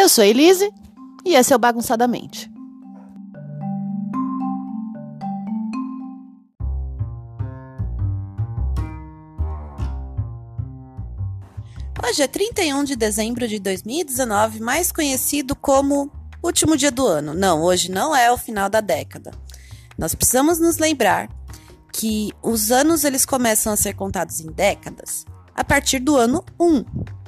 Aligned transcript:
Eu 0.00 0.08
sou 0.08 0.24
Elise 0.24 0.72
e 1.26 1.34
esse 1.34 1.52
é 1.52 1.56
o 1.56 1.58
Bagunçadamente. 1.58 2.50
Hoje 12.02 12.22
é 12.22 12.26
31 12.26 12.82
de 12.84 12.96
dezembro 12.96 13.46
de 13.46 13.58
2019, 13.58 14.60
mais 14.60 14.90
conhecido 14.90 15.54
como 15.54 16.10
último 16.42 16.78
dia 16.78 16.90
do 16.90 17.06
ano. 17.06 17.34
Não, 17.34 17.62
hoje 17.62 17.90
não 17.90 18.16
é 18.16 18.32
o 18.32 18.38
final 18.38 18.70
da 18.70 18.80
década. 18.80 19.32
Nós 19.98 20.14
precisamos 20.14 20.58
nos 20.58 20.78
lembrar 20.78 21.28
que 21.92 22.32
os 22.42 22.70
anos 22.70 23.04
eles 23.04 23.26
começam 23.26 23.70
a 23.70 23.76
ser 23.76 23.92
contados 23.92 24.40
em 24.40 24.50
décadas 24.50 25.26
a 25.54 25.62
partir 25.62 25.98
do 25.98 26.16
ano 26.16 26.42
1. 26.58 27.19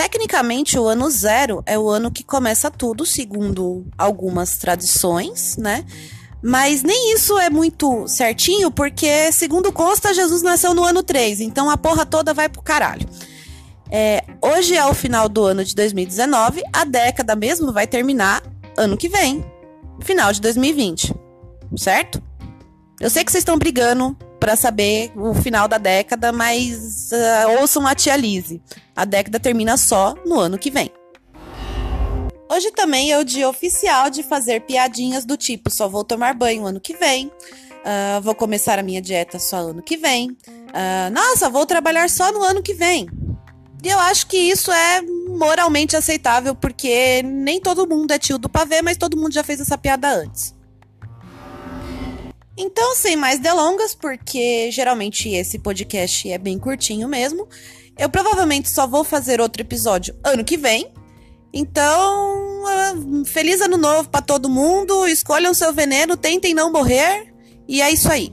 Tecnicamente, 0.00 0.78
o 0.78 0.88
ano 0.88 1.10
zero 1.10 1.62
é 1.66 1.78
o 1.78 1.90
ano 1.90 2.10
que 2.10 2.24
começa 2.24 2.70
tudo, 2.70 3.04
segundo 3.04 3.84
algumas 3.98 4.56
tradições, 4.56 5.58
né? 5.58 5.84
Mas 6.42 6.82
nem 6.82 7.12
isso 7.12 7.38
é 7.38 7.50
muito 7.50 8.08
certinho, 8.08 8.70
porque, 8.70 9.30
segundo 9.30 9.70
consta, 9.70 10.14
Jesus 10.14 10.40
nasceu 10.40 10.72
no 10.72 10.84
ano 10.84 11.02
3, 11.02 11.42
então 11.42 11.68
a 11.68 11.76
porra 11.76 12.06
toda 12.06 12.32
vai 12.32 12.48
pro 12.48 12.62
caralho. 12.62 13.06
É, 13.90 14.24
hoje 14.40 14.74
é 14.74 14.86
o 14.86 14.94
final 14.94 15.28
do 15.28 15.44
ano 15.44 15.62
de 15.62 15.74
2019, 15.74 16.62
a 16.72 16.86
década 16.86 17.36
mesmo 17.36 17.70
vai 17.70 17.86
terminar 17.86 18.42
ano 18.78 18.96
que 18.96 19.06
vem, 19.06 19.44
final 20.00 20.32
de 20.32 20.40
2020, 20.40 21.14
certo? 21.76 22.22
Eu 22.98 23.10
sei 23.10 23.22
que 23.22 23.30
vocês 23.30 23.42
estão 23.42 23.58
brigando 23.58 24.16
para 24.40 24.56
saber 24.56 25.12
o 25.14 25.34
final 25.34 25.68
da 25.68 25.76
década, 25.76 26.32
mas 26.32 27.10
uh, 27.12 27.60
ouçam 27.60 27.86
a 27.86 27.94
tia 27.94 28.16
Lise. 28.16 28.60
A 28.96 29.04
década 29.04 29.38
termina 29.38 29.76
só 29.76 30.14
no 30.24 30.40
ano 30.40 30.58
que 30.58 30.70
vem. 30.70 30.90
Hoje 32.50 32.72
também 32.72 33.12
é 33.12 33.18
o 33.18 33.24
dia 33.24 33.48
oficial 33.48 34.10
de 34.10 34.22
fazer 34.22 34.62
piadinhas 34.62 35.24
do 35.24 35.36
tipo: 35.36 35.70
só 35.70 35.88
vou 35.88 36.02
tomar 36.02 36.34
banho 36.34 36.66
ano 36.66 36.80
que 36.80 36.96
vem, 36.96 37.26
uh, 37.26 38.20
vou 38.22 38.34
começar 38.34 38.78
a 38.78 38.82
minha 38.82 39.00
dieta 39.00 39.38
só 39.38 39.58
ano 39.58 39.82
que 39.82 39.96
vem, 39.96 40.30
uh, 40.30 41.10
nossa, 41.12 41.48
vou 41.48 41.64
trabalhar 41.66 42.08
só 42.10 42.32
no 42.32 42.42
ano 42.42 42.62
que 42.62 42.74
vem. 42.74 43.08
E 43.82 43.88
eu 43.88 43.98
acho 43.98 44.26
que 44.26 44.36
isso 44.36 44.72
é 44.72 45.00
moralmente 45.28 45.96
aceitável, 45.96 46.54
porque 46.54 47.22
nem 47.22 47.60
todo 47.60 47.88
mundo 47.88 48.10
é 48.10 48.18
tio 48.18 48.36
do 48.36 48.48
pavê, 48.48 48.82
mas 48.82 48.96
todo 48.96 49.16
mundo 49.16 49.32
já 49.32 49.42
fez 49.42 49.60
essa 49.60 49.78
piada 49.78 50.08
antes. 50.08 50.54
Então, 52.62 52.94
sem 52.94 53.16
mais 53.16 53.38
delongas, 53.38 53.94
porque 53.94 54.70
geralmente 54.70 55.30
esse 55.30 55.58
podcast 55.58 56.30
é 56.30 56.36
bem 56.36 56.58
curtinho 56.58 57.08
mesmo, 57.08 57.48
eu 57.96 58.10
provavelmente 58.10 58.68
só 58.68 58.86
vou 58.86 59.02
fazer 59.02 59.40
outro 59.40 59.62
episódio 59.62 60.14
ano 60.22 60.44
que 60.44 60.58
vem. 60.58 60.92
Então, 61.54 62.62
ah, 62.66 63.24
feliz 63.24 63.62
ano 63.62 63.78
novo 63.78 64.10
para 64.10 64.20
todo 64.20 64.50
mundo, 64.50 65.08
escolham 65.08 65.54
seu 65.54 65.72
veneno, 65.72 66.18
tentem 66.18 66.52
não 66.52 66.70
morrer, 66.70 67.32
e 67.66 67.80
é 67.80 67.90
isso 67.90 68.12
aí. 68.12 68.30